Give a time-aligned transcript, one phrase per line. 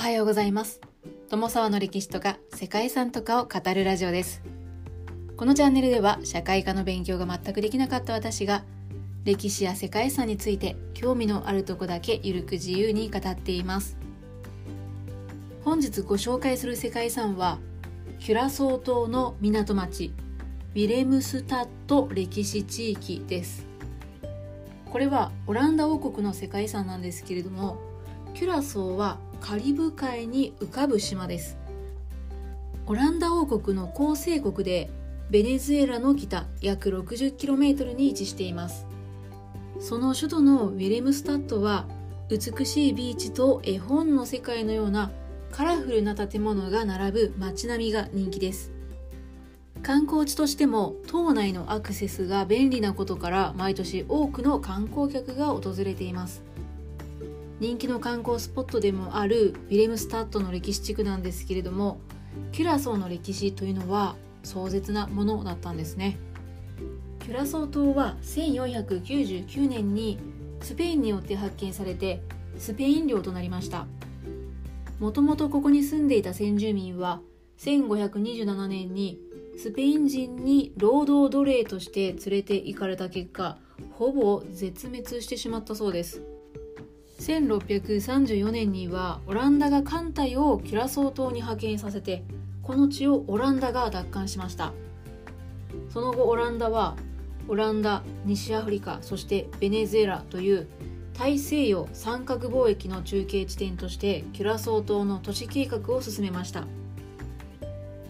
[0.00, 0.80] おはようございます。
[1.28, 4.40] 友沢の歴史とか世界遺産とかを語るラジオです。
[5.36, 8.64] このチャンネルでは社会科の勉強が全くできなかった私が
[9.24, 13.98] 歴史や世界遺産について興味のあるとこだけゆるく自由に語っています。
[15.66, 17.58] 本日ご紹介する世界遺産は
[18.20, 20.14] キュラソー島の港町
[20.74, 23.66] ウィレムスタッド歴史地域です。
[24.90, 27.76] これはオランダ王国の世界遺産なんですけれども
[28.32, 31.56] キュラソーはカリブ海に浮かぶ島です。
[32.86, 34.90] オランダ王国の構成国で
[35.30, 38.86] ベネズエラの北約 60km に位置しています。
[39.80, 41.86] その首都のウィレムスタッドは
[42.28, 45.10] 美しいビーチと絵本の世界のような
[45.50, 48.72] カラフルな建物が並ぶ街並みが人気です。
[49.82, 56.42] 観光地としても島内のアクセスが便利なことから毎年多くの観光客が訪れています。
[57.60, 62.00] 人気の観光スポットでもあるウィレムスタッドの歴史地区なんですけれども
[62.52, 66.18] キュラソーの歴史というのは壮絶なものだったんですね。
[67.18, 70.18] キュラソー島は1499年に
[70.62, 72.22] スペインによって発見されて
[72.56, 73.86] スペイン領となりました。
[74.98, 77.20] もともとここに住んでいた先住民は
[77.58, 79.18] 1527年に
[79.58, 83.58] スペイン人に労働奴隷として連れて行かれた結果
[83.92, 86.22] ほぼ絶滅してしまったそうです。
[87.20, 92.24] 1634年にはオランダが艦隊をキュラソー島に派遣させて
[92.62, 94.72] この地をオランダが奪還しました。
[95.90, 96.96] その後オランダは
[97.46, 100.68] オランダ西アフリカそしてベネズエラという
[101.12, 106.64] 大西洋三角貿易の中継地点としてキュラソー島の都市計画を進めました。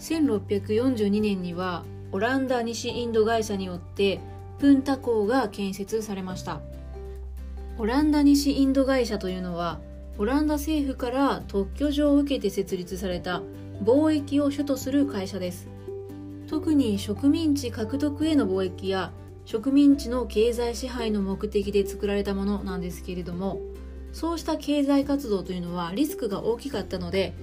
[0.00, 4.20] 1642年にはオランダ西インド会社によって
[4.58, 6.60] プンタ港が建設されました。
[7.80, 9.78] オランダ西インド会社というのは
[10.18, 13.40] オランダ政府から特許状を受けて設立された
[13.84, 15.68] 貿易を主とする会社です。
[16.48, 19.12] 特に植民地獲得への貿易や
[19.44, 23.60] 植民地の経済支配の目的で作られたものなんですけれども
[24.12, 27.34] そうした経済活動というのはリスクが大きかったので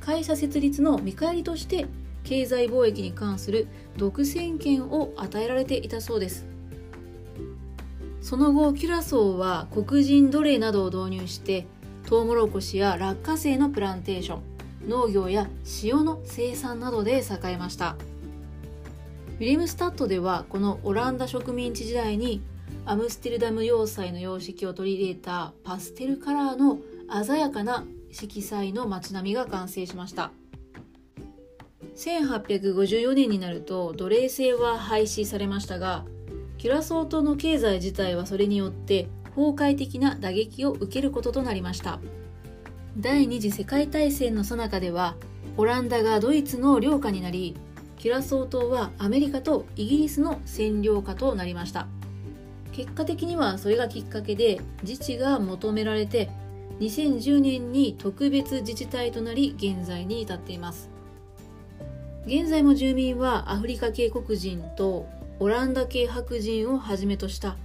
[0.00, 1.86] 会社設立の見返りとして
[2.22, 3.66] 経済貿易に関する
[3.96, 6.49] 独占権を与えられていたそうです。
[8.20, 11.66] その後キュラソーは黒人奴隷などを導入して
[12.06, 15.48] トウモロコシや落花生のプランテーション農業や
[15.82, 17.96] 塩の生産などで栄えました。
[19.38, 22.42] ウィレムスタッドではこのオランダ植民地時代に
[22.84, 26.78] アムステルダム要塞の様式を取り入れたパステルカラーの
[27.24, 30.32] 鮮やかな色彩の街並みが完成しました。
[31.96, 36.04] 1854年になると奴隷制は廃止されましたが
[36.60, 42.00] キュラソー島の経済自体はそれによって崩壊的な打撃を受けることとなりました。
[42.98, 45.16] 第二次世界大戦の最中では
[45.56, 47.56] オランダがドイツの領下になり
[47.96, 51.86] キュラソー島はアメリカとイギリスの占領下となりました。
[52.72, 56.28] 結果的にはそれがきっかけで自治が求められて
[56.80, 60.90] 2010年に特別自治体となり現在に至っています。
[62.26, 65.06] 現在も住民はアフリカ系黒人と
[65.40, 67.56] オランダ系白人をはじめとした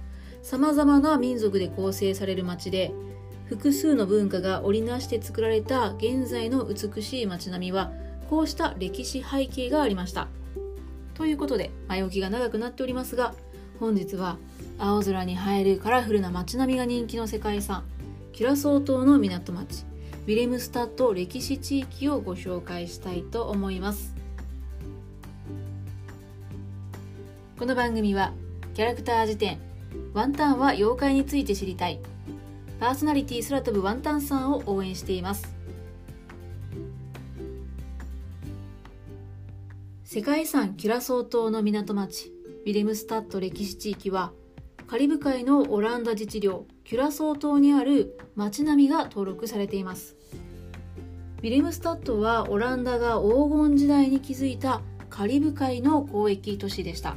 [0.42, 2.92] さまざまな民族で構成される町で
[3.48, 7.92] 複数の文化が織りなして作られた現在の美しい街並みは
[8.28, 10.26] こうした歴史背景がありました。
[11.14, 13.34] ということで前置きが長くなっておりますが
[13.78, 14.36] 本日は
[14.78, 17.84] 青空に映えるカラフルな街並みが人気の世界遺産
[18.32, 19.84] キュラソー島の港町
[20.26, 24.15] ウィレムスタッド歴史地域をご紹介したいと思います。
[27.58, 28.34] この番組は
[28.74, 29.58] キャラクター辞典
[30.12, 32.00] ワンタンは妖怪について知りたい
[32.78, 35.56] パーソナリティ空飛ぶワンタンさんを応援しています。
[40.04, 42.30] 世界遺産キュラソー島の港町
[42.66, 44.32] ウィレムスタッド歴史地域は
[44.86, 50.14] カリブ海のオランダ自治領キュラソー島にある町並みが登録されています。
[51.38, 57.16] ウィレムスタッドはオランダが黄金時代に築いたカリブ海の交易都市でした。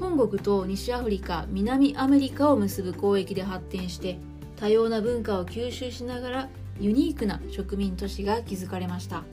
[0.00, 4.18] 本国と西アフリカ南アメリカを結ぶ交易で発展して
[4.56, 6.48] 多様な文化を吸収しながら
[6.80, 9.24] ユニークな植民都市が築かれました。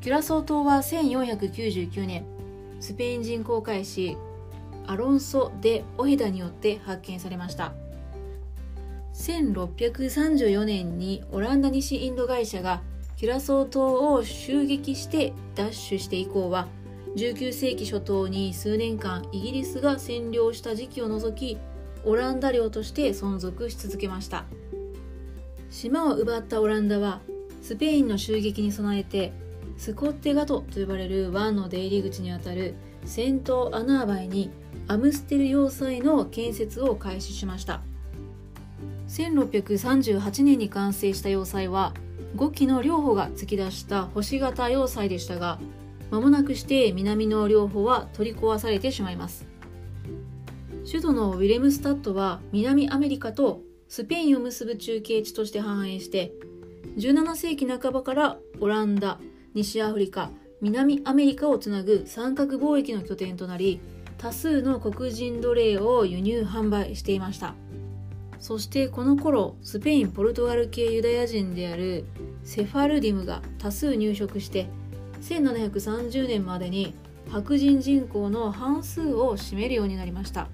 [0.00, 2.24] キュラソー島は1499年
[2.80, 4.16] スペイン人航海士
[4.86, 7.74] アロンソ・デ・オヘダによって発見されました。
[9.12, 12.80] 1634年にオランダ西インド会社が
[13.18, 16.68] キュラソー島を襲撃して奪取して以降は
[17.16, 21.58] 19世紀初頭に数年間イギリスが占領した時期を除き
[22.04, 24.44] オランダ領として存続し続けました。
[25.70, 27.20] 島を奪ったオランダは
[27.62, 29.32] スペインの襲撃に備えて
[29.76, 32.74] スコッテガトと呼ばれる湾の出入り口にあたる
[33.04, 34.50] 戦闘アナーバイに
[34.88, 37.80] アムステル要塞の建設を開始しました。
[39.08, 41.92] 1638年に完成した要塞は
[42.36, 45.58] 5機の両方が突き出した星型要塞でしたが
[46.10, 49.46] 間もなくして南の両方は取り壊されてしまいます。
[50.86, 56.32] 首都のウィレムスタッドは南アメリカとスペインを結ぶ中継地として繁栄して
[56.96, 59.18] 17世紀半ばからオランダ
[59.54, 60.30] 西アフリカ
[60.60, 63.80] 南アメリカをつなぐ三角貿易の拠点となり
[64.18, 67.54] 多数の黒人奴隷を輸入販売していました。
[68.38, 72.06] そしてこの頃スペイン・ポルトガル系ユダヤ人である
[72.42, 74.66] セファルディムが多数入植して
[75.20, 76.94] 1730年までに
[77.30, 80.48] 白人人口の半数を占めるようになりました。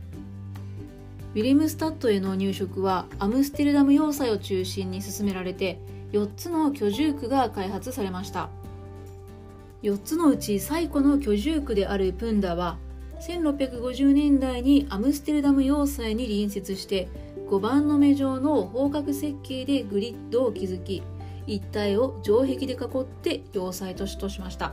[1.34, 5.78] ウィレムスタッドへの入植はアムステルダム要塞を中心に進められて
[6.12, 8.48] 4つの居住区が開発されました。
[9.82, 12.78] 4つのうち最古の居住区であるプンダは
[13.20, 17.08] 1650年代にアムステルダム要塞に隣接して
[17.48, 21.02] 5番の目状の方角設計でグリッドを築き
[21.46, 24.72] 一帯を城壁で囲って要塞都市としました。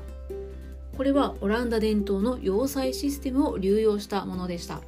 [0.97, 4.81] これはオランダ伝統の要塞システムを流用したものでした。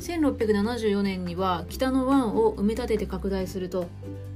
[0.00, 3.88] 1674年には北の湾を埋め立てて拡大すると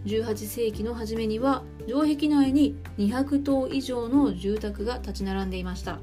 [0.07, 6.01] 18世紀の初めには城壁内に200棟以上の住宅が立ち並んでいました。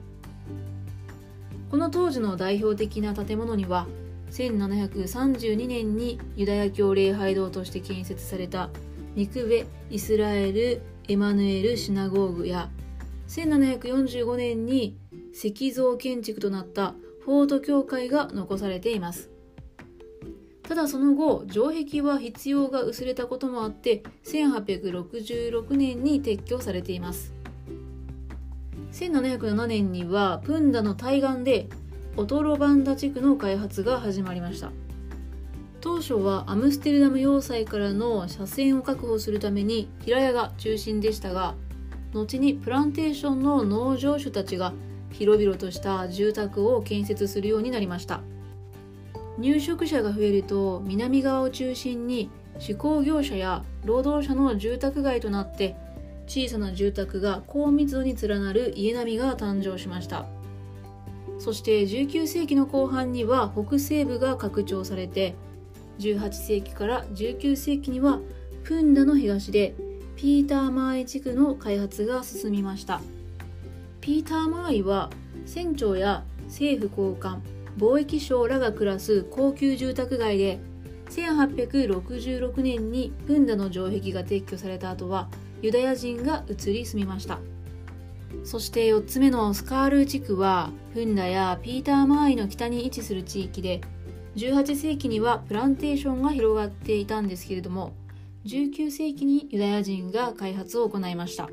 [1.70, 3.86] この当時の代表的な建物には
[4.32, 8.70] 1732年にユダヤ教礼拝堂として建設された
[9.16, 12.70] ミクベ・イスラエル・エマヌエル・シナゴーグや
[13.28, 14.98] 1745年に
[15.34, 16.94] 石像建築となった
[17.26, 19.30] フォート教会が残されています。
[20.64, 27.34] ただその後城壁は必要が薄れたこともあって1866年に撤去されています。
[28.92, 31.70] 1707年にはプンダの対岸で
[32.18, 34.72] オトロバンダ地区の開発が始まりました。
[35.82, 41.56] 当初はアムステルダム要塞からの車線を確保するために平屋が中心でしたが
[42.14, 44.74] 後にプランテーションの農場主たちが
[45.12, 48.22] 広々とした住宅を建設するようになりました。
[49.38, 52.30] 入植者が増えると南側を中心に
[52.60, 55.78] 手工業者や労働者の住宅街となって
[56.28, 60.26] 小さな住宅が高密度に連なる家並みが誕生しました。
[61.40, 65.36] そして19世紀の後半には北西部が拡張されて
[66.00, 68.20] 18世紀から19世紀には
[68.64, 69.76] プンダの東で
[70.16, 73.02] ピーターマーイ地区の開発が進みました。
[74.02, 75.10] ピーターマーイは
[75.46, 77.44] 船長や政府高官
[77.78, 80.60] 貿易商らが暮らす高級住宅街で
[81.10, 85.30] 1866年にプンダの城壁が撤去された後は
[85.62, 87.40] ユダヤ人が移り住みました。
[88.44, 93.82] そして4つ目のスカール地区はフンダやピーターマーイの北に位置する地域で
[94.40, 97.92] 18世紀にはプランテーションが広がっていたんですけれども
[98.46, 101.50] 19世紀にユダヤ人が開発を行いました。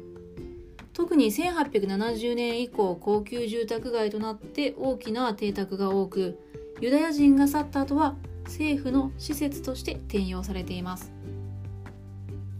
[0.92, 6.38] 特に1870年以降高級住宅街となって大きな邸宅が多く
[6.80, 11.12] ユダヤ人が去った後は政府の施設として転用されています。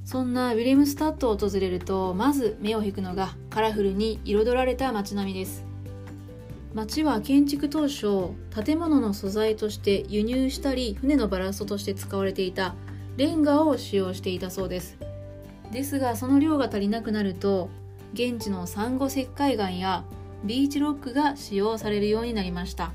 [0.05, 5.66] そんなウィレムスタッドを訪れるとまず目を引くのがカラフルに彩られた街並みです。
[6.77, 12.75] 町は建築当初建物の素材として輸入したり船のバラストとして使われていた
[13.17, 14.99] レンガを使用していたそうです。
[15.73, 17.71] ですがその量が足りなくなると
[18.13, 20.05] 現地のサンゴ石灰岩や
[20.45, 22.93] ビーチロックが使用されるようになりました。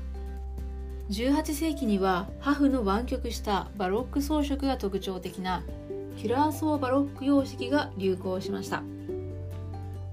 [1.10, 5.64] 18世紀にはハフの湾曲したバロック装飾が特徴的な
[6.16, 8.84] キュラーソーバロック様式が流行しました。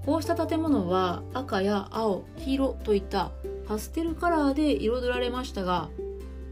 [0.04, 3.30] こうした建物は赤や青黄色といった
[3.70, 5.90] パステルカラーで彩られましたが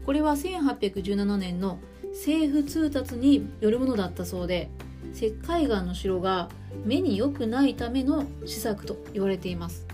[0.05, 1.77] これは1817年の
[2.13, 4.69] 政府通達によるものだったそうで
[5.13, 6.47] 石灰岩の白が
[6.85, 9.85] 目に良くないための施策と言われています。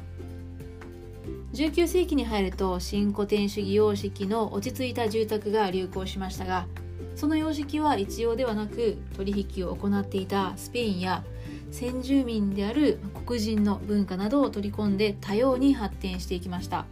[1.53, 6.67] 19世紀に入ると新古典主義様式の落ち着いた住宅が流行しましたが
[7.15, 11.24] その様式は一様ではなく取引を行っていたスペインや
[11.72, 16.86] 先住民である黒人の文化などを取り込んで多様に発展していきました。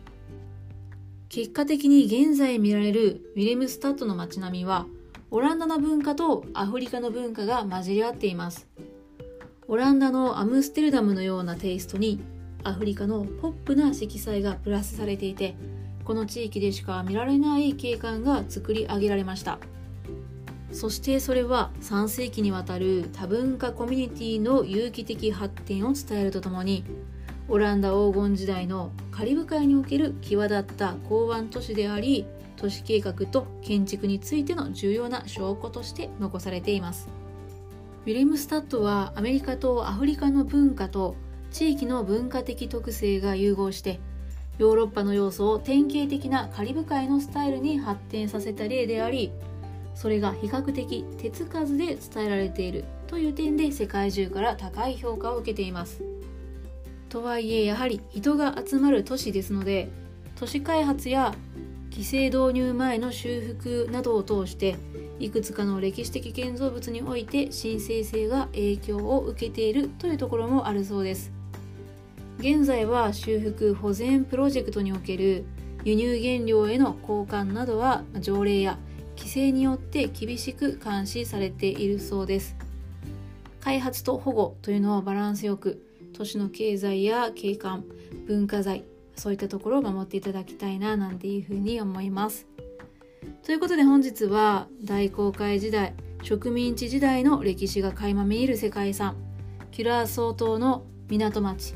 [1.35, 4.85] 結果的に現在見られるウィレムスタッドの街並みは
[5.31, 8.67] オランダの文化とアフリカの文化が混じり合っています。
[9.67, 12.19] オランダのアムステルダムのようなテイストに
[12.63, 15.55] アフリカのポップな色彩がプラスされていて
[16.05, 19.57] この地域でしか見られない景観が作り上げられました。
[20.71, 26.83] そしてそれは3世紀にわたる多文化コミュニティの有機的発展を伝えるとともに
[27.49, 37.09] オランダ黄金時代のカリブ海における際立った港湾都市であり都市計画と建築についての重要な証拠として残されています。
[38.05, 41.15] ウィレムスタッドはアメリカとアフリカの文化と
[41.51, 43.99] 地域の文化的特性が融合して
[44.57, 49.31] ヨーロッパの要素を典型的なカリブ海のスタイルに発展させた例であり
[49.95, 56.12] それが比較的手つかずで伝えられているという点で世界中から高い評価を受けています。
[57.13, 59.87] とはいえやはり人が集まる都市ですので
[60.35, 61.35] 都市開発や
[61.91, 64.77] 規制導入前の修復などを通して
[65.19, 71.31] いくつかの歴史的建造物において神聖性が影響を受けているというところもあるそうです。
[72.39, 75.45] 現在は修復保全プロジェクトにおける
[75.85, 78.79] 輸入原料への交換などは条例や
[79.17, 82.55] 規制によって厳しく監視されているそうです。
[83.59, 87.83] 開発と保護というのはバランスよく都市の経済や景観
[88.27, 92.47] 文化財そういったところを守っていただきたいななんていうふうに思います。
[93.43, 95.93] ということで本日は大航海時代
[96.23, 99.15] 植民地時代の歴史が垣間見える世界遺産
[99.71, 101.73] キュラー総統の港町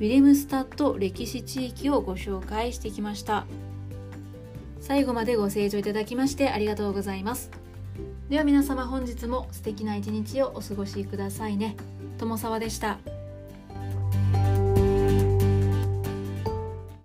[0.00, 3.46] ウィレムスタッド歴史地域をご紹介してきました。
[4.80, 7.50] 最後までご清聴いただきましてありがとうございます。
[8.28, 11.76] では皆様本日も素敵な一日をお過ごしくださいね。
[12.18, 12.98] 友沢でした。